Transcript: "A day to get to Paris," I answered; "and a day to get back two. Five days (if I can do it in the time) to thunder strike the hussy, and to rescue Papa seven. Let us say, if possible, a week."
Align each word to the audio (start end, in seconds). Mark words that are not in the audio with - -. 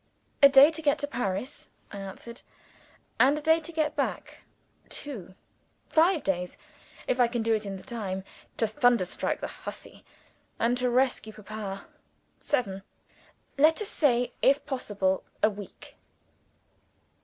"A 0.41 0.49
day 0.49 0.71
to 0.71 0.81
get 0.81 0.97
to 0.97 1.07
Paris," 1.07 1.69
I 1.91 1.99
answered; 1.99 2.41
"and 3.19 3.37
a 3.37 3.41
day 3.41 3.59
to 3.59 3.71
get 3.71 3.95
back 3.95 4.39
two. 4.89 5.35
Five 5.89 6.23
days 6.23 6.57
(if 7.07 7.19
I 7.19 7.27
can 7.27 7.43
do 7.43 7.53
it 7.53 7.67
in 7.67 7.77
the 7.77 7.83
time) 7.83 8.23
to 8.57 8.65
thunder 8.65 9.05
strike 9.05 9.41
the 9.41 9.47
hussy, 9.47 10.03
and 10.57 10.75
to 10.79 10.89
rescue 10.89 11.33
Papa 11.33 11.85
seven. 12.39 12.81
Let 13.59 13.79
us 13.79 13.89
say, 13.89 14.33
if 14.41 14.65
possible, 14.65 15.23
a 15.43 15.51
week." 15.51 15.97